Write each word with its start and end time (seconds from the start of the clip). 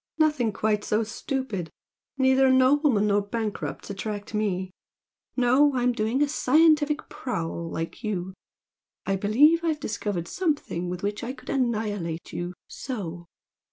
Nothing 0.17 0.51
quite 0.51 0.83
so 0.83 1.03
stupid! 1.03 1.69
Neither 2.17 2.49
noblemen 2.51 3.05
nor 3.05 3.21
bankrupts 3.21 3.91
attract 3.91 4.33
me. 4.33 4.71
No! 5.37 5.75
I'm 5.75 5.91
doing 5.91 6.23
a 6.23 6.27
scientific 6.27 7.07
'prowl,' 7.07 7.69
like 7.69 8.03
you. 8.03 8.33
I 9.05 9.15
believe 9.15 9.59
I've 9.63 9.79
discovered 9.79 10.27
something 10.27 10.89
with 10.89 11.03
which 11.03 11.23
I 11.23 11.33
could 11.33 11.51
annihilate 11.51 12.33
you 12.33 12.55
so!" 12.67 13.27